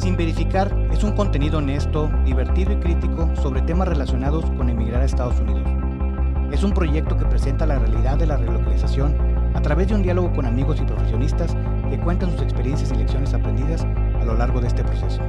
Sin 0.00 0.16
verificar 0.16 0.74
es 0.90 1.04
un 1.04 1.12
contenido 1.12 1.58
honesto, 1.58 2.10
divertido 2.24 2.72
y 2.72 2.76
crítico 2.76 3.30
sobre 3.36 3.60
temas 3.60 3.86
relacionados 3.86 4.46
con 4.56 4.70
emigrar 4.70 5.02
a 5.02 5.04
Estados 5.04 5.38
Unidos. 5.38 5.68
Es 6.50 6.62
un 6.62 6.72
proyecto 6.72 7.18
que 7.18 7.26
presenta 7.26 7.66
la 7.66 7.78
realidad 7.78 8.16
de 8.16 8.24
la 8.24 8.38
relocalización 8.38 9.14
a 9.54 9.60
través 9.60 9.88
de 9.88 9.96
un 9.96 10.02
diálogo 10.02 10.32
con 10.32 10.46
amigos 10.46 10.80
y 10.80 10.86
profesionistas 10.86 11.54
que 11.90 12.00
cuentan 12.00 12.30
sus 12.30 12.40
experiencias 12.40 12.90
y 12.92 12.94
lecciones 12.94 13.34
aprendidas 13.34 13.82
a 13.82 14.24
lo 14.24 14.34
largo 14.38 14.62
de 14.62 14.68
este 14.68 14.82
proceso. 14.82 15.20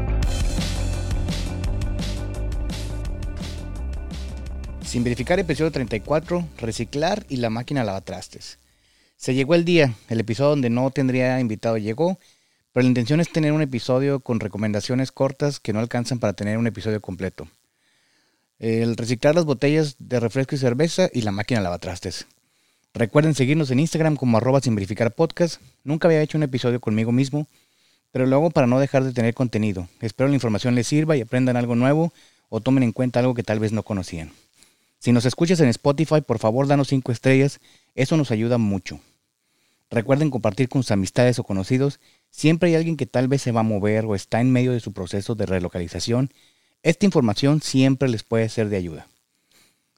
Sin 4.84 5.04
verificar 5.04 5.38
episodio 5.38 5.72
34, 5.72 6.46
reciclar 6.60 7.26
y 7.28 7.38
la 7.38 7.50
máquina 7.50 7.84
lavatrastes. 7.84 8.58
Se 9.18 9.34
llegó 9.34 9.54
el 9.54 9.66
día, 9.66 9.94
el 10.08 10.22
episodio 10.22 10.52
donde 10.52 10.70
no 10.70 10.90
tendría 10.92 11.42
invitado 11.42 11.78
llegó, 11.78 12.18
pero 12.74 12.84
la 12.84 12.90
intención 12.90 13.20
es 13.20 13.32
tener 13.32 13.52
un 13.52 13.62
episodio 13.62 14.20
con 14.20 14.40
recomendaciones 14.40 15.12
cortas 15.12 15.60
que 15.60 15.74
no 15.74 15.80
alcanzan 15.80 16.20
para 16.20 16.34
tener 16.34 16.58
un 16.58 16.68
episodio 16.68 17.02
completo. 17.02 17.48
El 18.60 18.96
reciclar 18.96 19.36
las 19.36 19.46
botellas 19.46 19.96
de 20.00 20.20
refresco 20.20 20.56
y 20.56 20.60
cerveza 20.60 21.10
y 21.12 21.22
la 21.22 21.32
máquina 21.32 21.62
lavatrastes. 21.62 22.28
Recuerden 22.94 23.34
seguirnos 23.34 23.72
en 23.72 23.80
Instagram 23.80 24.16
como 24.16 24.38
arroba 24.38 24.62
sin 24.62 24.76
verificar. 24.76 25.14
Nunca 25.84 26.08
había 26.08 26.22
hecho 26.22 26.38
un 26.38 26.44
episodio 26.44 26.80
conmigo 26.80 27.12
mismo, 27.12 27.48
pero 28.12 28.26
lo 28.26 28.36
hago 28.36 28.52
para 28.52 28.68
no 28.68 28.80
dejar 28.80 29.04
de 29.04 29.14
tener 29.14 29.34
contenido. 29.34 29.88
Espero 30.02 30.28
la 30.28 30.36
información 30.36 30.76
les 30.76 30.88
sirva 30.88 31.18
y 31.18 31.22
aprendan 31.22 31.58
algo 31.58 31.76
nuevo 31.76 32.14
o 32.50 32.60
tomen 32.60 32.84
en 32.84 32.92
cuenta 32.92 33.20
algo 33.20 33.34
que 33.34 33.44
tal 33.44 33.60
vez 33.60 33.72
no 33.72 33.84
conocían. 33.84 34.32
Si 35.00 35.12
nos 35.12 35.26
escuchas 35.26 35.60
en 35.62 35.70
Spotify, 35.70 36.22
por 36.22 36.38
favor 36.38 36.68
danos 36.68 36.90
5 36.90 37.12
estrellas, 37.12 37.60
eso 37.96 38.18
nos 38.18 38.30
ayuda 38.30 38.58
mucho. 38.58 39.00
Recuerden 39.90 40.30
compartir 40.30 40.70
con 40.70 40.84
sus 40.84 40.92
amistades 40.92 41.40
o 41.40 41.44
conocidos, 41.44 42.00
siempre 42.32 42.70
hay 42.70 42.76
alguien 42.76 42.98
que 42.98 43.06
tal 43.06 43.28
vez 43.28 43.42
se 43.44 43.52
va 43.52 43.60
a 43.60 43.64
mover 43.64 44.06
o 44.06 44.16
está 44.16 44.42
en 44.42 44.52
medio 44.52 44.72
de 44.72 44.80
su 44.80 44.94
proceso 44.94 45.36
de 45.36 45.46
relocalización. 45.46 46.32
Esta 46.82 47.06
información 47.06 47.62
siempre 47.62 48.10
les 48.10 48.24
puede 48.24 48.50
ser 48.50 48.70
de 48.70 48.78
ayuda. 48.78 49.08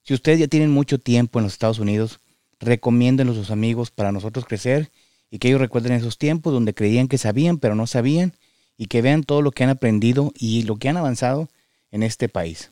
Si 0.04 0.14
ustedes 0.14 0.40
ya 0.40 0.48
tienen 0.48 0.72
mucho 0.72 1.00
tiempo 1.00 1.40
en 1.40 1.44
los 1.44 1.54
Estados 1.54 1.80
Unidos, 1.80 2.20
recomiéndenlo 2.60 3.32
a 3.32 3.36
sus 3.36 3.52
amigos 3.52 3.92
para 3.92 4.12
nosotros 4.12 4.46
crecer 4.46 4.92
y 5.32 5.40
que 5.40 5.48
ellos 5.48 5.62
recuerden 5.62 5.94
esos 5.94 6.18
tiempos 6.18 6.52
donde 6.52 6.74
creían 6.74 7.08
que 7.08 7.18
sabían 7.18 7.58
pero 7.58 7.76
no 7.76 7.88
sabían 7.88 8.34
y 8.78 8.88
que 8.88 9.02
vean 9.02 9.24
todo 9.24 9.42
lo 9.42 9.52
que 9.52 9.64
han 9.64 9.70
aprendido 9.70 10.34
y 10.38 10.64
lo 10.64 10.76
que 10.76 10.90
han 10.90 10.98
avanzado 10.98 11.48
en 11.92 12.04
este 12.04 12.28
país. 12.28 12.70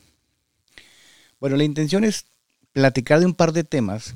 Bueno, 1.40 1.56
la 1.56 1.64
intención 1.64 2.04
es 2.04 2.26
platicar 2.74 3.20
de 3.20 3.26
un 3.26 3.34
par 3.34 3.54
de 3.54 3.64
temas 3.64 4.16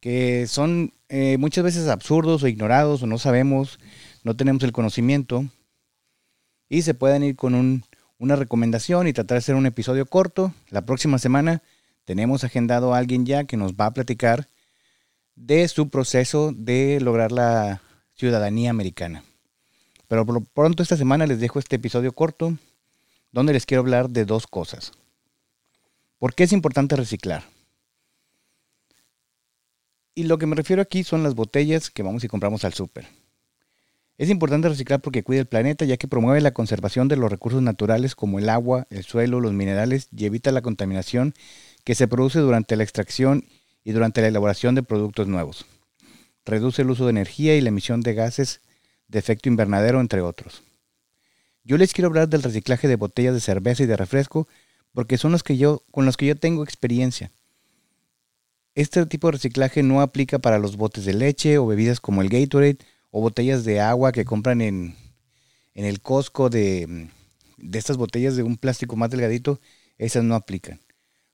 que 0.00 0.46
son 0.46 0.92
eh, 1.08 1.38
muchas 1.38 1.64
veces 1.64 1.88
absurdos 1.88 2.42
o 2.42 2.48
ignorados 2.48 3.02
o 3.02 3.06
no 3.06 3.18
sabemos, 3.18 3.78
no 4.24 4.34
tenemos 4.34 4.62
el 4.64 4.72
conocimiento 4.72 5.44
y 6.68 6.82
se 6.82 6.94
pueden 6.94 7.22
ir 7.22 7.36
con 7.36 7.84
una 8.18 8.36
recomendación 8.36 9.06
y 9.06 9.12
tratar 9.12 9.36
de 9.36 9.40
hacer 9.40 9.54
un 9.54 9.66
episodio 9.66 10.06
corto. 10.06 10.52
La 10.70 10.84
próxima 10.84 11.18
semana 11.18 11.62
tenemos 12.04 12.42
agendado 12.42 12.94
a 12.94 12.98
alguien 12.98 13.26
ya 13.26 13.44
que 13.44 13.56
nos 13.56 13.74
va 13.74 13.86
a 13.86 13.92
platicar 13.92 14.48
de 15.36 15.68
su 15.68 15.90
proceso 15.90 16.52
de 16.56 17.00
lograr 17.00 17.32
la 17.32 17.82
ciudadanía 18.14 18.70
americana. 18.70 19.24
Pero 20.08 20.24
por 20.24 20.34
lo 20.34 20.40
pronto 20.40 20.82
esta 20.82 20.96
semana 20.96 21.26
les 21.26 21.38
dejo 21.38 21.58
este 21.58 21.76
episodio 21.76 22.12
corto 22.12 22.56
donde 23.30 23.52
les 23.52 23.66
quiero 23.66 23.82
hablar 23.82 24.08
de 24.08 24.24
dos 24.24 24.46
cosas. 24.46 24.92
¿Por 26.18 26.34
qué 26.34 26.44
es 26.44 26.52
importante 26.52 26.96
reciclar? 26.96 27.44
Y 30.14 30.22
lo 30.22 30.38
que 30.38 30.46
me 30.46 30.56
refiero 30.56 30.80
aquí 30.80 31.04
son 31.04 31.22
las 31.22 31.34
botellas 31.34 31.90
que 31.90 32.02
vamos 32.02 32.24
y 32.24 32.28
compramos 32.28 32.64
al 32.64 32.72
súper. 32.72 33.23
Es 34.16 34.30
importante 34.30 34.68
reciclar 34.68 35.00
porque 35.00 35.24
cuida 35.24 35.40
el 35.40 35.46
planeta 35.46 35.84
ya 35.84 35.96
que 35.96 36.06
promueve 36.06 36.40
la 36.40 36.52
conservación 36.52 37.08
de 37.08 37.16
los 37.16 37.30
recursos 37.30 37.62
naturales 37.62 38.14
como 38.14 38.38
el 38.38 38.48
agua, 38.48 38.86
el 38.90 39.02
suelo, 39.02 39.40
los 39.40 39.52
minerales 39.52 40.08
y 40.16 40.24
evita 40.24 40.52
la 40.52 40.62
contaminación 40.62 41.34
que 41.82 41.96
se 41.96 42.06
produce 42.06 42.38
durante 42.38 42.76
la 42.76 42.84
extracción 42.84 43.44
y 43.82 43.92
durante 43.92 44.20
la 44.20 44.28
elaboración 44.28 44.76
de 44.76 44.84
productos 44.84 45.26
nuevos. 45.26 45.66
Reduce 46.44 46.82
el 46.82 46.90
uso 46.90 47.04
de 47.06 47.10
energía 47.10 47.56
y 47.56 47.60
la 47.60 47.70
emisión 47.70 48.02
de 48.02 48.14
gases 48.14 48.60
de 49.08 49.18
efecto 49.18 49.48
invernadero, 49.48 50.00
entre 50.00 50.20
otros. 50.20 50.62
Yo 51.64 51.76
les 51.76 51.92
quiero 51.92 52.08
hablar 52.08 52.28
del 52.28 52.42
reciclaje 52.42 52.86
de 52.86 52.96
botellas 52.96 53.34
de 53.34 53.40
cerveza 53.40 53.82
y 53.82 53.86
de 53.86 53.96
refresco 53.96 54.46
porque 54.92 55.18
son 55.18 55.32
los 55.32 55.42
que 55.42 55.56
yo, 55.56 55.82
con 55.90 56.06
los 56.06 56.16
que 56.16 56.26
yo 56.26 56.36
tengo 56.36 56.62
experiencia. 56.62 57.32
Este 58.76 59.04
tipo 59.06 59.26
de 59.26 59.32
reciclaje 59.32 59.82
no 59.82 60.00
aplica 60.00 60.38
para 60.38 60.58
los 60.58 60.76
botes 60.76 61.04
de 61.04 61.14
leche 61.14 61.58
o 61.58 61.66
bebidas 61.66 62.00
como 62.00 62.22
el 62.22 62.28
Gatorade 62.28 62.78
o 63.16 63.20
botellas 63.20 63.62
de 63.62 63.80
agua 63.80 64.10
que 64.10 64.24
compran 64.24 64.60
en, 64.60 64.96
en 65.76 65.84
el 65.84 66.00
Costco 66.00 66.50
de, 66.50 67.08
de 67.58 67.78
estas 67.78 67.96
botellas 67.96 68.34
de 68.34 68.42
un 68.42 68.56
plástico 68.56 68.96
más 68.96 69.08
delgadito, 69.08 69.60
esas 69.98 70.24
no 70.24 70.34
aplican. 70.34 70.80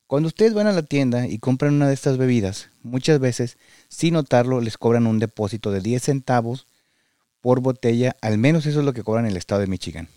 Cuando 0.07 0.27
ustedes 0.27 0.53
van 0.53 0.67
a 0.67 0.73
la 0.73 0.83
tienda 0.83 1.27
y 1.27 1.39
compran 1.39 1.73
una 1.73 1.89
de 1.89 1.95
estas 1.95 2.19
bebidas, 2.19 2.69
muchas 2.83 3.19
veces, 3.19 3.57
sin 3.89 4.13
notarlo, 4.13 4.61
les 4.61 4.77
cobran 4.77 5.07
un 5.07 5.21
depósito 5.21 5.73
de 5.73 5.81
10 5.81 6.03
centavos 6.03 6.67
por 7.41 7.61
botella, 7.61 8.15
al 8.21 8.37
menos 8.37 8.67
eso 8.67 8.81
es 8.81 8.85
lo 8.85 8.93
que 8.93 9.03
cobran 9.03 9.25
en 9.25 9.31
el 9.31 9.39
estado 9.39 9.63
de 9.63 9.67
Michigan. 9.67 10.09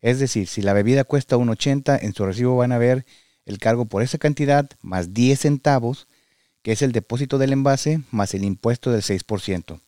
Es 0.00 0.20
decir, 0.20 0.46
si 0.46 0.62
la 0.62 0.72
bebida 0.72 1.02
cuesta 1.02 1.36
1.80, 1.36 1.98
en 2.00 2.14
su 2.14 2.26
recibo 2.26 2.56
van 2.56 2.70
a 2.70 2.78
ver 2.78 3.04
el 3.44 3.58
cargo 3.58 3.86
por 3.86 4.04
esa 4.04 4.18
cantidad 4.18 4.70
más 4.82 5.14
10 5.14 5.40
centavos, 5.40 6.06
que 6.62 6.70
es 6.70 6.82
el 6.82 6.92
depósito 6.92 7.38
del 7.38 7.52
envase, 7.52 8.02
más 8.12 8.34
el 8.34 8.44
impuesto 8.44 8.92
del 8.92 9.02
6%. 9.02 9.80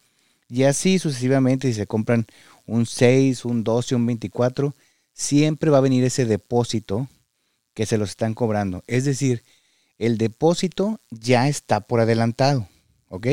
Y 0.51 0.65
así 0.65 0.99
sucesivamente, 0.99 1.69
si 1.69 1.75
se 1.75 1.87
compran 1.87 2.27
un 2.67 2.85
6, 2.85 3.45
un 3.45 3.63
12, 3.63 3.95
un 3.95 4.05
24, 4.05 4.75
siempre 5.13 5.71
va 5.71 5.79
a 5.79 5.83
venir 5.83 6.03
ese 6.05 6.27
depósito 6.27 7.09
que 7.73 7.87
se 7.87 7.99
los 7.99 8.11
están 8.11 8.35
cobrando. 8.35 8.83
Es 8.89 9.05
decir, 9.05 9.45
el 9.99 10.19
depósito 10.19 10.99
ya 11.11 11.49
está 11.49 11.81
por 11.81 12.01
adelantado. 12.01 12.69
¿Ok? 13.09 13.27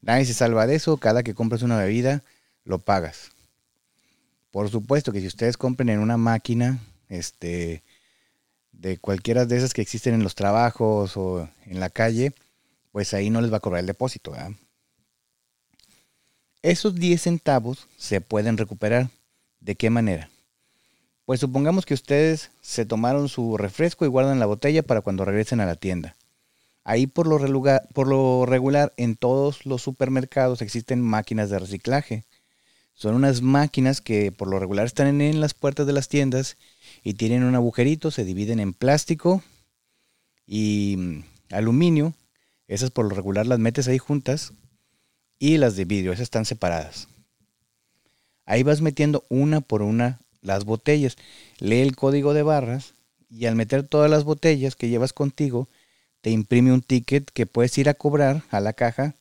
Nadie 0.00 0.24
se 0.24 0.34
salva 0.34 0.66
de 0.66 0.74
eso. 0.74 0.96
Cada 0.96 1.22
que 1.22 1.34
compras 1.34 1.62
una 1.62 1.78
bebida, 1.78 2.24
lo 2.64 2.80
pagas. 2.80 3.30
Por 4.50 4.68
supuesto 4.68 5.12
que 5.12 5.20
si 5.20 5.26
ustedes 5.28 5.56
compren 5.56 5.90
en 5.90 6.00
una 6.00 6.16
máquina, 6.16 6.80
este, 7.08 7.82
de 8.72 8.98
cualquiera 8.98 9.46
de 9.46 9.56
esas 9.56 9.74
que 9.74 9.82
existen 9.82 10.14
en 10.14 10.22
los 10.22 10.34
trabajos 10.34 11.16
o 11.16 11.48
en 11.66 11.78
la 11.78 11.90
calle, 11.90 12.32
pues 12.90 13.14
ahí 13.14 13.30
no 13.30 13.40
les 13.40 13.52
va 13.52 13.58
a 13.58 13.60
cobrar 13.60 13.80
el 13.80 13.86
depósito. 13.86 14.34
Esos 16.62 16.94
10 16.94 17.22
centavos 17.22 17.88
se 17.96 18.20
pueden 18.20 18.56
recuperar. 18.56 19.10
¿De 19.60 19.74
qué 19.74 19.90
manera? 19.90 20.30
Pues 21.24 21.40
supongamos 21.40 21.84
que 21.84 21.94
ustedes 21.94 22.50
se 22.60 22.86
tomaron 22.86 23.28
su 23.28 23.56
refresco 23.56 24.04
y 24.04 24.08
guardan 24.08 24.38
la 24.38 24.46
botella 24.46 24.82
para 24.82 25.00
cuando 25.00 25.24
regresen 25.24 25.60
a 25.60 25.66
la 25.66 25.74
tienda. 25.74 26.16
Ahí 26.84 27.06
por 27.06 27.26
lo, 27.26 27.38
por 27.92 28.08
lo 28.08 28.46
regular 28.46 28.92
en 28.96 29.16
todos 29.16 29.66
los 29.66 29.82
supermercados 29.82 30.62
existen 30.62 31.02
máquinas 31.02 31.50
de 31.50 31.58
reciclaje 31.58 32.24
son 32.98 33.14
unas 33.14 33.42
máquinas 33.42 34.00
que 34.00 34.32
por 34.32 34.48
lo 34.48 34.58
regular 34.58 34.84
están 34.84 35.20
en, 35.20 35.40
las 35.40 35.54
puertas 35.54 35.86
de 35.86 35.92
las 35.92 36.08
tiendas 36.08 36.56
y 37.04 37.14
tienen 37.14 37.44
un 37.44 37.54
agujerito, 37.54 38.10
se 38.10 38.24
dividen 38.24 38.58
en 38.58 38.72
plástico 38.72 39.40
y 40.48 40.96
mm, 40.98 41.22
aluminio. 41.52 42.12
Esas 42.66 42.90
por 42.90 43.08
lo 43.08 43.14
regular 43.14 43.46
las 43.46 43.60
metes 43.60 43.86
ahí 43.86 43.98
juntas 43.98 44.52
y 45.38 45.58
las 45.58 45.76
de 45.76 45.84
vidrio, 45.84 46.12
esas 46.12 46.24
están 46.24 46.44
separadas. 46.44 47.08
Ahí 48.44 48.62
vas 48.62 48.80
metiendo 48.80 49.24
una 49.28 49.60
por 49.60 49.82
una 49.82 50.20
las 50.40 50.64
botellas. 50.64 51.16
Lee 51.58 51.80
el 51.80 51.96
código 51.96 52.34
de 52.34 52.42
barras 52.42 52.94
y 53.30 53.46
al 53.46 53.54
meter 53.54 53.86
todas 53.86 54.10
las 54.10 54.24
botellas 54.24 54.74
que 54.74 54.88
llevas 54.88 55.12
contigo, 55.12 55.68
te 56.20 56.30
imprime 56.30 56.72
un 56.72 56.82
ticket 56.82 57.30
que 57.30 57.46
puedes 57.46 57.76
ir 57.78 57.88
a 57.88 57.94
cobrar 57.94 58.42
a 58.50 58.60
la 58.60 58.72
caja 58.72 59.14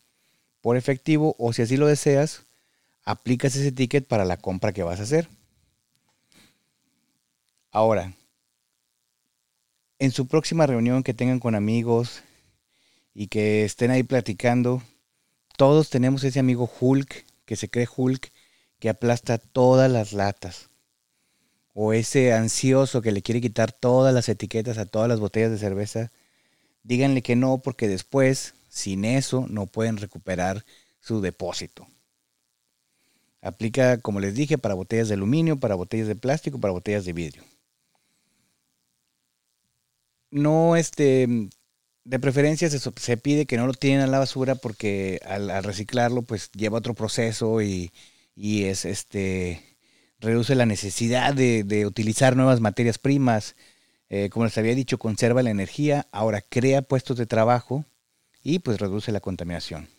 por 0.62 0.78
efectivo 0.78 1.36
o 1.38 1.54
si 1.54 1.62
así 1.62 1.78
lo 1.78 1.88
deseas, 1.88 2.44
aplicas 3.04 3.56
ese 3.56 3.72
ticket 3.72 4.06
para 4.08 4.26
la 4.26 4.38
compra 4.38 4.74
que 4.74 4.84
vas 4.84 5.00
a 5.00 5.04
hacer. 5.04 5.28
Ahora, 7.72 8.14
en 10.00 10.12
su 10.12 10.28
próxima 10.28 10.66
reunión 10.66 11.04
que 11.04 11.14
tengan 11.14 11.40
con 11.40 11.56
amigos 11.56 12.24
y 13.14 13.28
que 13.28 13.66
estén 13.66 13.92
ahí 13.92 14.04
platicando, 14.04 14.82
todos 15.58 15.90
tenemos 15.90 16.24
ese 16.24 16.40
amigo 16.40 16.72
Hulk, 16.80 17.26
que 17.46 17.56
se 17.56 17.68
cree 17.68 17.88
Hulk, 17.94 18.32
que 18.80 18.90
aplasta 18.90 19.40
todas 19.40 19.92
las 19.92 20.14
latas. 20.14 20.70
O 21.74 21.94
ese 21.94 22.32
ansioso 22.32 23.02
que 23.02 23.12
le 23.12 23.22
quiere 23.22 23.42
quitar 23.42 23.72
todas 23.72 24.14
las 24.14 24.30
etiquetas 24.30 24.78
a 24.78 24.86
todas 24.86 25.10
las 25.10 25.20
botellas 25.20 25.52
de 25.52 25.58
cerveza. 25.58 26.12
Díganle 26.84 27.22
que 27.22 27.36
no, 27.36 27.58
porque 27.58 27.88
después, 27.88 28.54
sin 28.70 29.04
eso, 29.04 29.46
no 29.50 29.66
pueden 29.66 29.98
recuperar 29.98 30.64
su 31.00 31.22
depósito. 31.22 31.88
Aplica, 33.42 33.98
como 34.00 34.20
les 34.20 34.36
dije, 34.36 34.58
para 34.58 34.76
botellas 34.76 35.08
de 35.08 35.16
aluminio, 35.16 35.60
para 35.60 35.76
botellas 35.76 36.08
de 36.08 36.16
plástico, 36.16 36.60
para 36.60 36.74
botellas 36.74 37.06
de 37.06 37.14
vidrio. 37.14 37.44
No, 40.30 40.76
este, 40.76 41.50
de 42.08 42.20
preferencia 42.20 42.70
se, 42.70 43.18
pide 43.18 43.46
que 43.46 43.58
no 43.58 43.68
lo 43.68 43.74
tienen 43.74 44.00
a 44.00 44.08
la 44.08 44.20
basura 44.20 44.56
porque 44.56 45.20
al, 45.26 45.62
reciclarlo 45.62 46.22
pues 46.22 46.50
lleva 46.54 46.78
otro 46.78 46.94
proceso 46.94 47.62
y, 47.62 47.92
y, 48.34 48.64
es 48.64 48.86
este 48.86 49.62
reduce 50.22 50.56
la 50.56 50.66
necesidad 50.66 51.34
de, 51.34 51.86
utilizar 51.86 52.38
nuevas 52.38 52.62
materias 52.62 52.98
primas, 52.98 53.58
eh, 54.10 54.30
como 54.30 54.46
les 54.46 54.58
había 54.58 54.74
dicho, 54.74 54.98
conserva 54.98 55.44
la 55.44 55.50
energía, 55.50 56.08
ahora 56.14 56.42
crea 56.42 56.82
puestos 56.82 57.18
de 57.18 57.26
trabajo 57.26 57.84
y 58.42 58.60
pues 58.60 58.80
reduce 58.80 59.12
la 59.12 59.20
contaminación. 59.20 59.90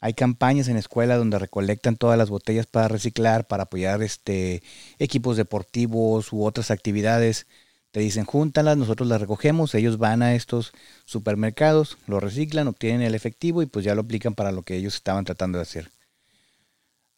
Hay 0.00 0.14
campañas 0.14 0.68
en 0.68 0.78
escuela 0.78 1.16
donde 1.16 1.38
recolectan 1.38 1.96
todas 1.96 2.16
las 2.16 2.30
botellas 2.30 2.66
para 2.66 2.88
reciclar, 2.88 3.46
para 3.46 3.64
apoyar 3.64 4.02
este, 4.02 4.62
equipos 4.98 5.36
deportivos 5.36 6.32
u 6.32 6.44
otras 6.44 6.70
actividades. 6.70 7.46
Te 7.92 8.00
dicen, 8.00 8.24
júntalas, 8.24 8.78
nosotros 8.78 9.06
las 9.06 9.20
recogemos, 9.20 9.74
ellos 9.74 9.98
van 9.98 10.22
a 10.22 10.34
estos 10.34 10.72
supermercados, 11.04 11.98
lo 12.06 12.20
reciclan, 12.20 12.66
obtienen 12.66 13.02
el 13.02 13.14
efectivo 13.14 13.60
y 13.60 13.66
pues 13.66 13.84
ya 13.84 13.94
lo 13.94 14.00
aplican 14.00 14.34
para 14.34 14.50
lo 14.50 14.62
que 14.62 14.76
ellos 14.76 14.94
estaban 14.94 15.26
tratando 15.26 15.58
de 15.58 15.62
hacer. 15.62 15.90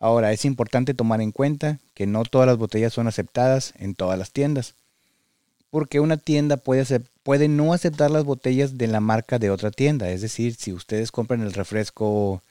Ahora, 0.01 0.33
es 0.33 0.45
importante 0.45 0.93
tomar 0.93 1.21
en 1.21 1.31
cuenta 1.31 1.79
que 1.95 2.07
no 2.07 2.25
todas 2.25 2.49
las 2.49 2.59
botellas 2.59 2.93
son 2.93 3.07
aceptadas 3.07 3.73
en 3.79 3.95
todas 3.95 4.19
las 4.19 4.33
tiendas, 4.33 4.75
porque 5.71 6.01
una 6.01 6.17
tienda 6.17 6.57
puede, 6.57 6.85
puede 7.23 7.47
no 7.47 7.73
aceptar 7.73 8.11
las 8.11 8.25
botellas 8.25 8.77
de 8.77 8.89
la 8.89 8.99
marca 8.99 9.39
de 9.39 9.51
otra 9.51 9.71
tienda. 9.71 10.11
Es 10.11 10.23
decir, 10.23 10.57
si 10.57 10.73
ustedes 10.73 11.13
compran 11.13 11.41
el 11.41 11.53
refresco 11.53 12.43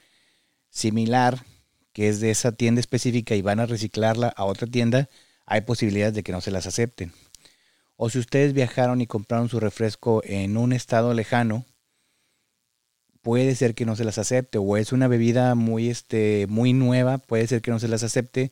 similar, 0.69 1.45
que 1.91 2.07
es 2.07 2.21
de 2.21 2.31
esa 2.31 2.53
tienda 2.53 2.79
específica 2.79 3.35
y 3.35 3.41
van 3.41 3.59
a 3.59 3.65
reciclarla 3.65 4.29
a 4.29 4.45
otra 4.45 4.65
tienda, 4.65 5.09
hay 5.45 5.61
posibilidades 5.61 6.15
de 6.15 6.23
que 6.23 6.31
no 6.31 6.39
se 6.39 6.51
las 6.51 6.67
acepten. 6.67 7.11
O 7.95 8.09
si 8.09 8.19
ustedes 8.19 8.53
viajaron 8.53 9.01
y 9.01 9.07
compraron 9.07 9.49
su 9.49 9.59
refresco 9.59 10.21
en 10.25 10.57
un 10.57 10.73
estado 10.73 11.13
lejano, 11.13 11.65
puede 13.21 13.55
ser 13.55 13.73
que 13.73 13.85
no 13.85 13.95
se 13.95 14.03
las 14.03 14.17
acepte 14.17 14.57
o 14.57 14.77
es 14.77 14.91
una 14.91 15.07
bebida 15.07 15.55
muy 15.55 15.89
este 15.89 16.45
muy 16.49 16.73
nueva, 16.73 17.17
puede 17.17 17.47
ser 17.47 17.61
que 17.61 17.71
no 17.71 17.79
se 17.79 17.87
las 17.87 18.03
acepte 18.03 18.51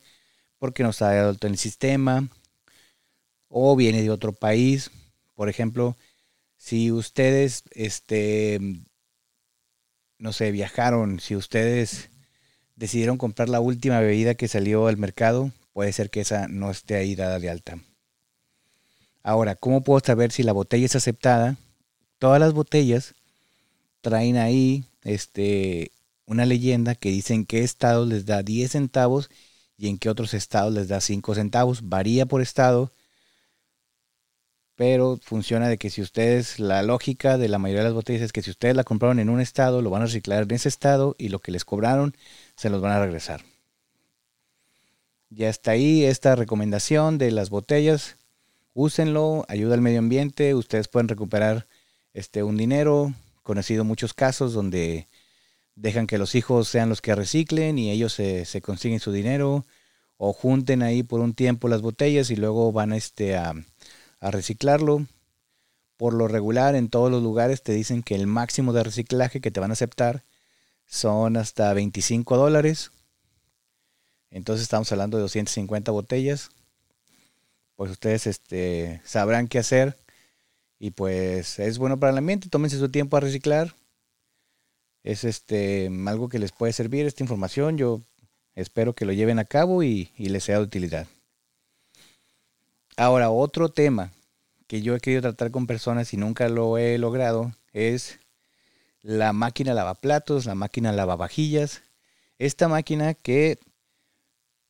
porque 0.58 0.82
no 0.82 0.90
está 0.90 1.10
adulto 1.10 1.46
en 1.46 1.52
el 1.54 1.58
sistema 1.58 2.28
o 3.48 3.76
viene 3.76 4.02
de 4.02 4.10
otro 4.10 4.32
país. 4.32 4.90
Por 5.34 5.48
ejemplo, 5.48 5.96
si 6.56 6.90
ustedes 6.92 7.64
este 7.72 8.60
no 10.18 10.32
sé, 10.32 10.52
viajaron, 10.52 11.20
si 11.20 11.34
ustedes 11.36 12.10
decidieron 12.76 13.18
comprar 13.18 13.48
la 13.48 13.60
última 13.60 14.00
bebida 14.00 14.34
que 14.34 14.48
salió 14.48 14.86
al 14.86 14.96
mercado, 14.96 15.50
puede 15.72 15.92
ser 15.92 16.10
que 16.10 16.20
esa 16.20 16.48
no 16.48 16.70
esté 16.70 16.94
ahí 16.94 17.16
dada 17.16 17.40
de 17.40 17.50
alta. 17.50 17.78
Ahora, 19.22 19.54
¿cómo 19.54 19.82
puedo 19.82 20.00
saber 20.04 20.32
si 20.32 20.42
la 20.42 20.52
botella 20.52 20.86
es 20.86 20.96
aceptada? 20.96 21.56
Todas 22.18 22.40
las 22.40 22.52
botellas 22.52 23.14
traen 24.00 24.36
ahí 24.36 24.84
este, 25.02 25.92
una 26.26 26.46
leyenda 26.46 26.94
que 26.94 27.10
dice 27.10 27.34
en 27.34 27.46
qué 27.46 27.62
estado 27.62 28.06
les 28.06 28.26
da 28.26 28.42
10 28.42 28.72
centavos 28.72 29.30
y 29.76 29.88
en 29.88 29.98
qué 29.98 30.08
otros 30.10 30.34
estados 30.34 30.72
les 30.72 30.88
da 30.88 31.00
5 31.00 31.34
centavos. 31.34 31.88
Varía 31.88 32.26
por 32.26 32.42
estado, 32.42 32.92
pero 34.74 35.18
funciona 35.22 35.68
de 35.68 35.78
que 35.78 35.90
si 35.90 36.02
ustedes, 36.02 36.58
la 36.58 36.82
lógica 36.82 37.38
de 37.38 37.48
la 37.48 37.58
mayoría 37.58 37.82
de 37.82 37.88
las 37.88 37.94
botellas 37.94 38.22
es 38.22 38.32
que 38.32 38.42
si 38.42 38.50
ustedes 38.50 38.74
la 38.74 38.84
compraron 38.84 39.18
en 39.20 39.28
un 39.28 39.40
estado, 39.40 39.82
lo 39.82 39.90
van 39.90 40.02
a 40.02 40.06
reciclar 40.06 40.42
en 40.42 40.50
ese 40.50 40.68
estado 40.68 41.14
y 41.18 41.28
lo 41.28 41.38
que 41.38 41.52
les 41.52 41.64
cobraron 41.64 42.16
se 42.56 42.70
los 42.70 42.80
van 42.80 42.92
a 42.92 43.00
regresar. 43.00 43.44
Ya 45.30 45.48
está 45.48 45.70
ahí 45.70 46.04
esta 46.04 46.36
recomendación 46.36 47.16
de 47.18 47.30
las 47.30 47.48
botellas. 47.48 48.16
Úsenlo, 48.74 49.44
ayuda 49.48 49.74
al 49.74 49.82
medio 49.82 49.98
ambiente, 49.98 50.54
ustedes 50.54 50.88
pueden 50.88 51.08
recuperar 51.08 51.66
este 52.14 52.42
un 52.42 52.56
dinero, 52.56 53.12
conocido 53.42 53.84
muchos 53.84 54.14
casos 54.14 54.54
donde 54.54 55.08
dejan 55.74 56.06
que 56.06 56.18
los 56.18 56.34
hijos 56.34 56.68
sean 56.68 56.88
los 56.88 57.00
que 57.00 57.14
reciclen 57.14 57.78
y 57.78 57.90
ellos 57.90 58.14
se, 58.14 58.62
consiguen 58.62 59.00
su 59.00 59.12
dinero 59.12 59.66
o 60.16 60.32
junten 60.32 60.82
ahí 60.82 61.02
por 61.02 61.20
un 61.20 61.34
tiempo 61.34 61.68
las 61.68 61.82
botellas 61.82 62.30
y 62.30 62.36
luego 62.36 62.72
van 62.72 62.92
este, 62.92 63.36
a, 63.36 63.52
a 64.20 64.30
reciclarlo. 64.30 65.06
Por 65.96 66.14
lo 66.14 66.26
regular 66.26 66.74
en 66.74 66.88
todos 66.88 67.10
los 67.10 67.22
lugares 67.22 67.62
te 67.62 67.72
dicen 67.72 68.02
que 68.02 68.14
el 68.14 68.26
máximo 68.26 68.72
de 68.72 68.84
reciclaje 68.84 69.40
que 69.40 69.50
te 69.50 69.60
van 69.60 69.70
a 69.70 69.74
aceptar 69.74 70.24
son 70.86 71.36
hasta 71.36 71.72
25 71.74 72.36
dólares. 72.36 72.90
Entonces 74.30 74.62
estamos 74.62 74.90
hablando 74.92 75.18
de 75.18 75.22
250 75.22 75.92
botellas. 75.92 76.50
Pues 77.82 77.90
ustedes 77.90 78.28
este, 78.28 79.00
sabrán 79.04 79.48
qué 79.48 79.58
hacer 79.58 79.98
y 80.78 80.92
pues 80.92 81.58
es 81.58 81.78
bueno 81.78 81.98
para 81.98 82.12
el 82.12 82.18
ambiente, 82.18 82.48
tómense 82.48 82.78
su 82.78 82.88
tiempo 82.88 83.16
a 83.16 83.20
reciclar. 83.20 83.74
Es 85.02 85.24
este 85.24 85.90
algo 86.06 86.28
que 86.28 86.38
les 86.38 86.52
puede 86.52 86.72
servir 86.72 87.06
esta 87.06 87.24
información. 87.24 87.76
Yo 87.76 88.00
espero 88.54 88.94
que 88.94 89.04
lo 89.04 89.12
lleven 89.12 89.40
a 89.40 89.46
cabo 89.46 89.82
y, 89.82 90.12
les 90.16 90.44
sea 90.44 90.58
de 90.58 90.62
utilidad. 90.62 91.08
Ahora, 92.96 93.30
otro 93.30 93.68
tema 93.68 94.12
que 94.68 94.80
yo 94.82 94.94
he 94.94 95.00
querido 95.00 95.22
tratar 95.22 95.50
con 95.50 95.66
personas 95.66 96.14
y 96.14 96.16
nunca 96.16 96.48
lo 96.48 96.78
he 96.78 96.98
logrado 96.98 97.52
es 97.72 98.20
la 99.00 99.32
máquina 99.32 99.74
lavaplatos, 99.74 100.46
la 100.46 100.54
máquina 100.54 100.92
lavavajillas. 100.92 101.82
Esta 102.38 102.68
máquina 102.68 103.14
que, 103.14 103.58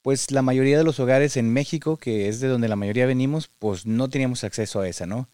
pues 0.03 0.31
la 0.31 0.43
mayoría 0.43 0.79
de 0.79 0.85
los 0.85 1.01
hogares 1.01 1.37
en 1.37 1.53
México, 1.53 1.97
que 1.97 2.29
es 2.29 2.41
de 2.41 2.49
donde 2.49 2.69
la 2.69 2.77
mayoría 2.77 3.07
venimos, 3.07 3.51
pues 3.59 3.87
no 3.87 4.09
teníamos 4.11 4.45
acceso 4.45 4.81
a 4.81 4.89
esa, 4.89 5.07
¿no? 5.07 5.29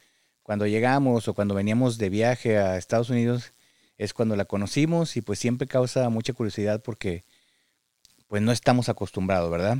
cuando 0.48 0.66
llegamos 0.66 1.28
o 1.28 1.34
cuando 1.34 1.54
veníamos 1.54 1.98
de 1.98 2.08
viaje 2.08 2.56
a 2.56 2.78
Estados 2.78 3.10
Unidos 3.10 3.52
es 3.98 4.14
cuando 4.14 4.34
la 4.34 4.46
conocimos 4.46 5.14
y 5.18 5.20
pues 5.20 5.38
siempre 5.38 5.68
causa 5.68 6.08
mucha 6.08 6.32
curiosidad 6.32 6.80
porque 6.82 7.26
pues 8.28 8.40
no 8.40 8.50
estamos 8.50 8.88
acostumbrados, 8.88 9.50
¿verdad? 9.50 9.76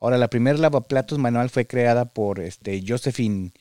Ahora, 0.00 0.18
la 0.18 0.26
primera 0.26 0.58
lavaplatos 0.58 1.20
manual 1.20 1.50
fue 1.50 1.68
creada 1.68 2.06
por 2.06 2.40
este, 2.40 2.82
Josephine 2.84 3.52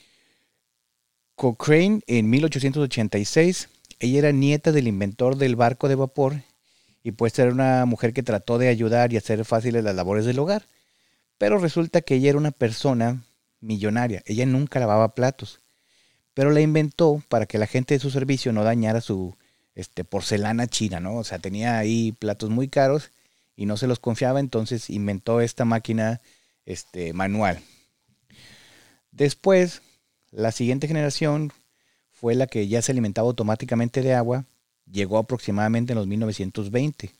Cochrane 1.36 2.02
en 2.08 2.28
1886. 2.28 3.70
Ella 4.00 4.18
era 4.18 4.32
nieta 4.32 4.72
del 4.72 4.88
inventor 4.88 5.36
del 5.36 5.56
barco 5.56 5.90
de 5.90 5.94
vapor 5.94 6.42
y 7.04 7.12
pues 7.12 7.38
era 7.40 7.52
una 7.52 7.86
mujer 7.86 8.14
que 8.14 8.24
trató 8.24 8.58
de 8.58 8.70
ayudar 8.70 9.14
y 9.14 9.18
hacer 9.18 9.46
fáciles 9.46 9.84
las 9.84 9.96
labores 9.96 10.26
del 10.26 10.40
hogar. 10.40 10.66
Pero 11.38 11.58
resulta 11.58 12.02
que 12.02 12.16
ella 12.16 12.30
era 12.30 12.38
una 12.38 12.52
persona 12.52 13.24
millonaria. 13.62 14.22
Ella 14.26 14.46
nunca 14.46 14.80
lavaba 14.80 15.16
platos 15.16 15.60
pero 16.40 16.52
la 16.52 16.62
inventó 16.62 17.22
para 17.28 17.46
que 17.46 17.58
la 17.58 17.68
gente 17.68 17.96
de 17.96 18.00
su 18.00 18.12
servicio 18.12 18.54
no 18.54 18.64
dañara 18.64 19.02
su 19.02 19.36
este, 19.76 20.06
porcelana 20.06 20.68
china, 20.68 21.02
¿no? 21.02 21.18
O 21.18 21.26
sea, 21.26 21.38
tenía 21.38 21.78
ahí 21.78 22.14
platos 22.14 22.50
muy 22.50 22.70
caros 22.70 23.12
y 23.58 23.66
no 23.66 23.76
se 23.76 23.88
los 23.88 24.00
confiaba, 24.00 24.40
entonces 24.40 24.90
inventó 24.90 25.42
esta 25.42 25.66
máquina 25.66 26.22
este, 26.66 27.12
manual. 27.12 27.60
Después, 29.12 29.82
la 30.32 30.54
siguiente 30.54 30.88
generación 30.88 31.52
fue 32.14 32.36
la 32.36 32.48
que 32.48 32.70
ya 32.70 32.82
se 32.82 32.94
alimentaba 32.94 33.28
automáticamente 33.28 34.02
de 34.02 34.14
agua, 34.14 34.46
llegó 34.92 35.18
aproximadamente 35.18 35.94
en 35.94 36.00
los 36.00 36.08
1920. 36.08 37.12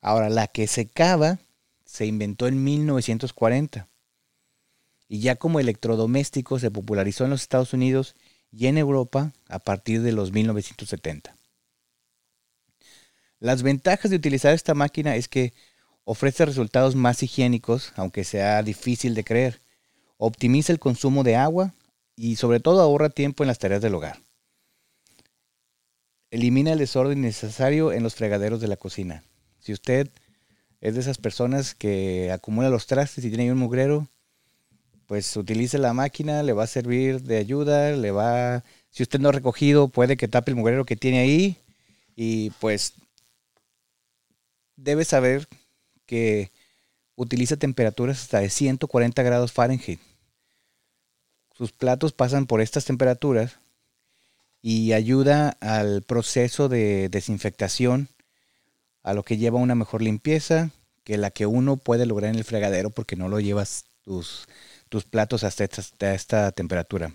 Ahora, 0.00 0.28
la 0.28 0.46
que 0.46 0.66
secaba 0.66 1.38
se 1.84 2.06
inventó 2.06 2.46
en 2.46 2.62
1940 2.62 3.88
y 5.08 5.20
ya 5.20 5.36
como 5.36 5.60
electrodoméstico 5.60 6.58
se 6.58 6.70
popularizó 6.70 7.24
en 7.24 7.30
los 7.30 7.42
Estados 7.42 7.72
Unidos 7.72 8.16
y 8.50 8.66
en 8.66 8.78
Europa 8.78 9.32
a 9.48 9.58
partir 9.58 10.02
de 10.02 10.12
los 10.12 10.32
1970. 10.32 11.36
Las 13.38 13.62
ventajas 13.62 14.10
de 14.10 14.16
utilizar 14.16 14.54
esta 14.54 14.74
máquina 14.74 15.16
es 15.16 15.28
que 15.28 15.52
ofrece 16.04 16.46
resultados 16.46 16.94
más 16.94 17.22
higiénicos, 17.22 17.92
aunque 17.96 18.24
sea 18.24 18.62
difícil 18.62 19.14
de 19.14 19.24
creer, 19.24 19.60
optimiza 20.16 20.72
el 20.72 20.78
consumo 20.78 21.24
de 21.24 21.36
agua 21.36 21.74
y 22.16 22.36
sobre 22.36 22.60
todo 22.60 22.80
ahorra 22.80 23.10
tiempo 23.10 23.42
en 23.42 23.48
las 23.48 23.58
tareas 23.58 23.82
del 23.82 23.94
hogar. 23.94 24.23
Elimina 26.34 26.72
el 26.72 26.80
desorden 26.80 27.20
necesario 27.20 27.92
en 27.92 28.02
los 28.02 28.16
fregaderos 28.16 28.60
de 28.60 28.66
la 28.66 28.76
cocina. 28.76 29.22
Si 29.60 29.72
usted 29.72 30.10
es 30.80 30.94
de 30.96 31.00
esas 31.00 31.16
personas 31.16 31.76
que 31.76 32.32
acumula 32.32 32.70
los 32.70 32.88
trastes 32.88 33.24
y 33.24 33.28
tiene 33.28 33.44
ahí 33.44 33.50
un 33.50 33.58
mugrero, 33.58 34.08
pues 35.06 35.36
utilice 35.36 35.78
la 35.78 35.92
máquina, 35.92 36.42
le 36.42 36.52
va 36.52 36.64
a 36.64 36.66
servir 36.66 37.22
de 37.22 37.36
ayuda, 37.36 37.92
le 37.92 38.10
va, 38.10 38.64
si 38.90 39.04
usted 39.04 39.20
no 39.20 39.28
ha 39.28 39.32
recogido, 39.32 39.86
puede 39.86 40.16
que 40.16 40.26
tape 40.26 40.50
el 40.50 40.56
mugrero 40.56 40.84
que 40.84 40.96
tiene 40.96 41.20
ahí 41.20 41.56
y 42.16 42.50
pues 42.58 42.94
debe 44.74 45.04
saber 45.04 45.46
que 46.04 46.50
utiliza 47.14 47.56
temperaturas 47.56 48.20
hasta 48.20 48.40
de 48.40 48.50
140 48.50 49.22
grados 49.22 49.52
Fahrenheit. 49.52 50.00
Sus 51.56 51.70
platos 51.70 52.12
pasan 52.12 52.46
por 52.46 52.60
estas 52.60 52.86
temperaturas 52.86 53.56
y 54.66 54.94
ayuda 54.94 55.58
al 55.60 56.00
proceso 56.00 56.70
de 56.70 57.10
desinfectación, 57.10 58.08
a 59.02 59.12
lo 59.12 59.22
que 59.22 59.36
lleva 59.36 59.58
una 59.58 59.74
mejor 59.74 60.00
limpieza 60.00 60.70
que 61.04 61.18
la 61.18 61.30
que 61.30 61.44
uno 61.44 61.76
puede 61.76 62.06
lograr 62.06 62.30
en 62.30 62.38
el 62.38 62.44
fregadero 62.44 62.88
porque 62.88 63.14
no 63.14 63.28
lo 63.28 63.40
llevas 63.40 63.84
tus 64.06 64.46
tus 64.88 65.04
platos 65.04 65.44
hasta 65.44 65.64
esta, 66.14 66.52
temperatura. 66.52 67.12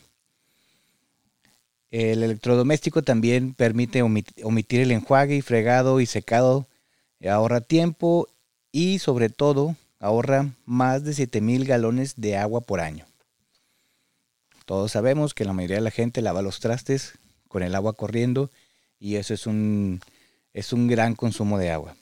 El 1.91 2.23
electrodoméstico 2.23 3.01
también 3.01 3.53
permite 3.53 4.03
omitir 4.03 4.81
el 4.81 4.91
enjuague 4.91 5.37
y 5.37 5.41
fregado 5.41 6.01
y 6.01 6.05
secado, 6.05 6.67
ahorra 7.27 7.61
tiempo 7.61 8.27
y 8.71 8.99
sobre 8.99 9.29
todo 9.29 9.75
ahorra 9.99 10.49
más 10.65 11.03
de 11.03 11.13
7000 11.13 11.65
galones 11.65 12.13
de 12.17 12.37
agua 12.37 12.61
por 12.61 12.79
año. 12.79 13.05
Todos 14.65 14.91
sabemos 14.91 15.33
que 15.33 15.45
la 15.45 15.53
mayoría 15.53 15.77
de 15.77 15.83
la 15.83 15.89
gente 15.89 16.21
lava 16.21 16.43
los 16.43 16.59
trastes 16.59 17.13
con 17.49 17.63
el 17.63 17.75
agua 17.75 17.93
corriendo 17.93 18.49
y 18.97 19.15
eso 19.15 19.33
es 19.33 19.45
un, 19.45 19.99
es 20.53 20.71
un 20.71 20.87
gran 20.87 21.15
consumo 21.15 21.57
de 21.57 21.71
agua. 21.71 21.97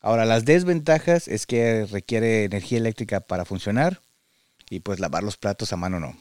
Ahora, 0.00 0.24
las 0.26 0.44
desventajas 0.44 1.28
es 1.28 1.46
que 1.46 1.86
requiere 1.86 2.44
energía 2.44 2.78
eléctrica 2.78 3.20
para 3.20 3.46
funcionar 3.46 4.02
y 4.68 4.80
pues 4.80 5.00
lavar 5.00 5.22
los 5.22 5.38
platos 5.38 5.72
a 5.72 5.76
mano 5.76 6.00
no. 6.00 6.16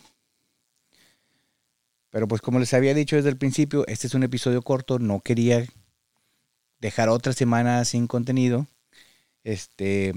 Pero 2.12 2.28
pues 2.28 2.42
como 2.42 2.60
les 2.60 2.74
había 2.74 2.94
dicho 2.94 3.16
desde 3.16 3.30
el 3.30 3.38
principio, 3.38 3.86
este 3.88 4.08
es 4.08 4.14
un 4.14 4.24
episodio 4.24 4.62
corto, 4.62 5.00
no 5.00 5.22
quería 5.22 5.66
dejar 6.80 7.10
otra 7.10 7.34
semana 7.34 7.84
sin 7.86 8.08
contenido. 8.08 8.68
Este 9.44 10.14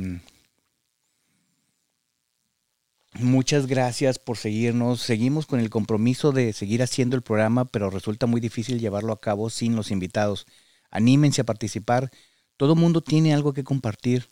Muchas 3.20 3.68
gracias 3.68 4.18
por 4.18 4.36
seguirnos. 4.36 5.00
Seguimos 5.00 5.46
con 5.46 5.60
el 5.60 5.70
compromiso 5.70 6.32
de 6.32 6.52
seguir 6.52 6.82
haciendo 6.82 7.14
el 7.14 7.22
programa, 7.22 7.64
pero 7.64 7.88
resulta 7.88 8.26
muy 8.26 8.40
difícil 8.40 8.80
llevarlo 8.80 9.12
a 9.12 9.20
cabo 9.20 9.50
sin 9.50 9.76
los 9.76 9.92
invitados. 9.92 10.46
Anímense 10.90 11.40
a 11.40 11.44
participar. 11.44 12.10
Todo 12.56 12.74
mundo 12.74 13.02
tiene 13.02 13.32
algo 13.32 13.52
que 13.52 13.62
compartir. 13.62 14.28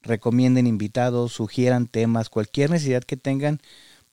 Recomienden 0.00 0.66
invitados, 0.66 1.32
sugieran 1.32 1.86
temas, 1.86 2.30
cualquier 2.30 2.70
necesidad 2.70 3.04
que 3.04 3.18
tengan, 3.18 3.60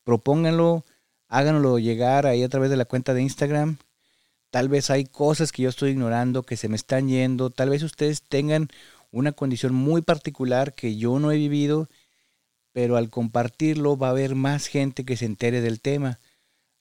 propónganlo, 0.04 0.86
háganlo 1.30 1.80
llegar 1.80 2.28
ahí 2.28 2.44
a 2.44 2.50
través 2.50 2.70
de 2.70 2.78
la 2.78 2.86
cuenta 2.86 3.14
de 3.14 3.22
Instagram. 3.22 3.78
Tal 4.50 4.68
vez 4.68 4.90
hay 4.90 5.06
cosas 5.06 5.54
que 5.54 5.64
yo 5.64 5.70
estoy 5.70 5.92
ignorando, 5.92 6.44
que 6.44 6.58
se 6.58 6.68
me 6.68 6.76
están 6.76 7.08
yendo. 7.08 7.50
Tal 7.50 7.70
vez 7.70 7.82
ustedes 7.82 8.22
tengan 8.24 8.68
una 9.10 9.32
condición 9.32 9.74
muy 9.74 10.02
particular 10.02 10.74
que 10.74 10.98
yo 10.98 11.18
no 11.20 11.32
he 11.32 11.38
vivido 11.38 11.88
pero 12.74 12.98
al 12.98 13.10
compartirlo 13.10 13.98
va 13.98 14.08
a 14.08 14.12
haber 14.12 14.36
más 14.36 14.68
gente 14.68 15.06
que 15.06 15.18
se 15.18 15.26
entere 15.26 15.62
del 15.62 15.82
tema. 15.82 16.20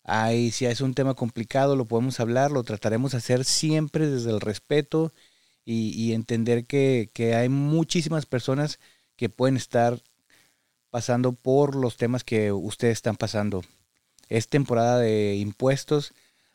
Ay, 0.05 0.51
si 0.51 0.67
es 0.67 0.81
un 0.81 0.95
tema 0.95 1.15
complicado, 1.15 1.77
lo 1.77 1.87
podemos 1.87 2.21
hablar, 2.21 2.51
lo 2.51 2.65
trataremos 2.65 3.13
de 3.13 3.19
hacer 3.19 3.45
siempre 3.45 4.09
desde 4.09 4.31
el 4.31 4.41
respeto 4.41 5.13
y, 5.65 6.13
entender 6.15 6.65
que, 6.65 7.11
que, 7.13 7.35
hay 7.37 7.49
muchísimas 7.49 8.27
personas 8.27 8.81
que 9.17 9.29
pueden 9.29 9.57
estar 9.57 10.03
pasando 10.91 11.33
por 11.33 11.77
los 11.77 11.97
temas 11.97 12.25
que 12.25 12.51
ustedes 12.53 12.95
están 12.95 13.17
pasando. 13.17 13.63
Es 14.29 14.49
temporada 14.49 14.99
de 14.99 15.37
impuestos. 15.37 16.13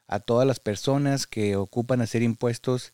A 0.08 0.20
todas 0.20 0.46
las 0.46 0.60
personas 0.60 1.28
que 1.28 1.56
ocupan 1.56 2.02
hacer 2.02 2.22
impuestos, 2.24 2.92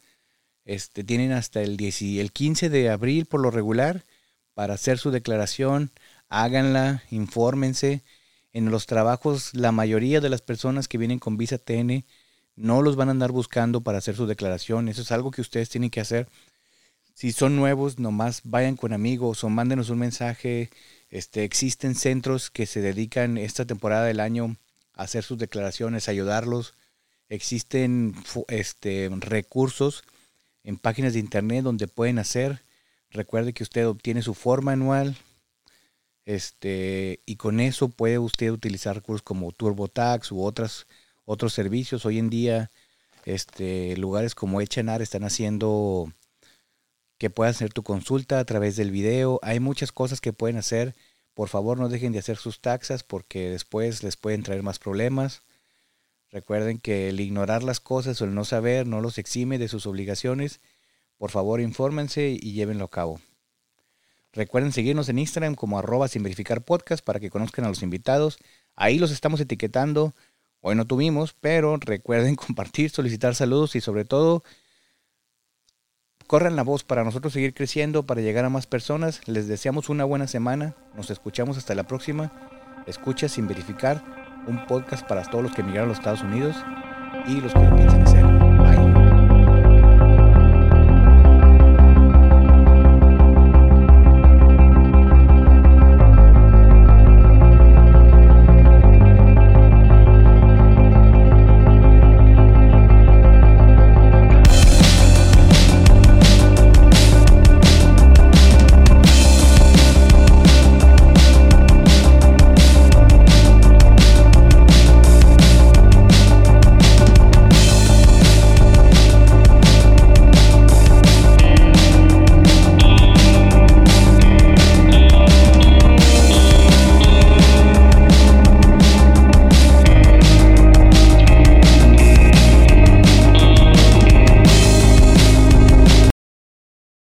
este, 0.65 1.03
tienen 1.03 1.31
hasta 1.31 1.61
el, 1.61 1.75
10, 1.77 2.01
el 2.19 2.31
15 2.31 2.69
de 2.69 2.89
abril 2.89 3.25
por 3.25 3.41
lo 3.41 3.51
regular 3.51 4.05
para 4.53 4.75
hacer 4.75 4.97
su 4.97 5.11
declaración 5.11 5.91
háganla, 6.31 7.03
infórmense. 7.11 8.03
En 8.53 8.71
los 8.71 8.85
trabajos, 8.87 9.53
la 9.53 9.71
mayoría 9.71 10.21
de 10.21 10.29
las 10.29 10.41
personas 10.41 10.87
que 10.87 10.97
vienen 10.97 11.19
con 11.19 11.37
visa 11.37 11.57
TN 11.57 12.05
no 12.55 12.81
los 12.81 12.95
van 12.95 13.09
a 13.09 13.11
andar 13.11 13.31
buscando 13.31 13.81
para 13.81 13.99
hacer 13.99 14.15
su 14.15 14.25
declaración. 14.25 14.89
Eso 14.89 15.03
es 15.03 15.11
algo 15.11 15.31
que 15.31 15.41
ustedes 15.41 15.69
tienen 15.69 15.89
que 15.89 16.01
hacer. 16.01 16.27
Si 17.13 17.33
son 17.33 17.55
nuevos, 17.55 17.99
nomás 17.99 18.41
vayan 18.45 18.77
con 18.77 18.93
amigos 18.93 19.43
o 19.43 19.49
mándenos 19.49 19.89
un 19.89 19.99
mensaje. 19.99 20.69
Este, 21.09 21.43
existen 21.43 21.95
centros 21.95 22.49
que 22.49 22.65
se 22.65 22.81
dedican 22.81 23.37
esta 23.37 23.65
temporada 23.65 24.05
del 24.05 24.21
año 24.21 24.55
a 24.93 25.03
hacer 25.03 25.23
sus 25.23 25.37
declaraciones, 25.37 26.07
ayudarlos. 26.07 26.73
Existen 27.27 28.15
este, 28.47 29.09
recursos 29.19 30.03
en 30.63 30.77
páginas 30.77 31.13
de 31.13 31.19
internet 31.19 31.63
donde 31.63 31.87
pueden 31.87 32.19
hacer. 32.19 32.63
Recuerde 33.09 33.53
que 33.53 33.63
usted 33.63 33.87
obtiene 33.87 34.21
su 34.21 34.33
forma 34.33 34.71
anual, 34.71 35.17
este, 36.25 37.19
y 37.25 37.35
con 37.35 37.59
eso 37.59 37.89
puede 37.89 38.19
usted 38.19 38.51
utilizar 38.51 38.95
recursos 38.95 39.23
como 39.23 39.51
TurboTax 39.51 40.31
u 40.31 40.43
otras, 40.43 40.87
otros 41.25 41.53
servicios. 41.53 42.05
Hoy 42.05 42.19
en 42.19 42.29
día, 42.29 42.71
este, 43.25 43.97
lugares 43.97 44.35
como 44.35 44.61
Echenar 44.61 45.01
están 45.01 45.23
haciendo 45.23 46.11
que 47.17 47.29
puedas 47.29 47.57
hacer 47.57 47.71
tu 47.73 47.83
consulta 47.83 48.39
a 48.39 48.45
través 48.45 48.75
del 48.75 48.91
video. 48.91 49.39
Hay 49.43 49.59
muchas 49.59 49.91
cosas 49.91 50.21
que 50.21 50.33
pueden 50.33 50.57
hacer. 50.57 50.95
Por 51.33 51.49
favor, 51.49 51.79
no 51.79 51.89
dejen 51.89 52.13
de 52.13 52.19
hacer 52.19 52.37
sus 52.37 52.61
taxas 52.61 53.03
porque 53.03 53.49
después 53.49 54.03
les 54.03 54.17
pueden 54.17 54.43
traer 54.43 54.63
más 54.63 54.79
problemas. 54.79 55.43
Recuerden 56.31 56.79
que 56.79 57.09
el 57.09 57.19
ignorar 57.19 57.63
las 57.63 57.79
cosas 57.79 58.21
o 58.21 58.25
el 58.25 58.33
no 58.33 58.45
saber 58.45 58.87
no 58.87 59.01
los 59.01 59.17
exime 59.17 59.57
de 59.57 59.67
sus 59.67 59.85
obligaciones. 59.85 60.61
Por 61.17 61.29
favor, 61.29 61.61
infórmense 61.61 62.29
y 62.29 62.53
llévenlo 62.53 62.85
a 62.85 62.89
cabo. 62.89 63.19
Recuerden 64.33 64.71
seguirnos 64.71 65.09
en 65.09 65.19
Instagram 65.19 65.55
como 65.55 65.77
arroba 65.77 66.07
sin 66.07 66.23
verificar 66.23 66.63
para 66.63 67.19
que 67.19 67.29
conozcan 67.29 67.65
a 67.65 67.69
los 67.69 67.83
invitados. 67.83 68.37
Ahí 68.75 68.97
los 68.97 69.11
estamos 69.11 69.39
etiquetando. 69.41 70.13
Hoy 70.61 70.75
no 70.75 70.85
tuvimos, 70.85 71.33
pero 71.33 71.77
recuerden 71.77 72.35
compartir, 72.37 72.89
solicitar 72.89 73.35
saludos 73.35 73.75
y 73.75 73.81
sobre 73.81 74.05
todo 74.05 74.43
corran 76.27 76.55
la 76.55 76.63
voz 76.63 76.85
para 76.85 77.03
nosotros 77.03 77.33
seguir 77.33 77.53
creciendo, 77.53 78.05
para 78.05 78.21
llegar 78.21 78.45
a 78.45 78.49
más 78.49 78.65
personas. 78.65 79.27
Les 79.27 79.49
deseamos 79.49 79.89
una 79.89 80.05
buena 80.05 80.27
semana. 80.27 80.77
Nos 80.95 81.09
escuchamos 81.09 81.57
hasta 81.57 81.75
la 81.75 81.83
próxima. 81.83 82.31
Escucha 82.87 83.27
sin 83.27 83.47
verificar 83.47 84.01
un 84.47 84.65
podcast 84.65 85.05
para 85.05 85.23
todos 85.23 85.43
los 85.43 85.53
que 85.53 85.59
emigraron 85.59 85.89
a 85.89 85.91
los 85.91 85.99
Estados 85.99 86.21
Unidos 86.21 86.55
y 87.27 87.41
los 87.41 87.51
que 87.53 87.59
lo 87.59 87.75
piensan 87.75 88.01
hacer. 88.03 88.30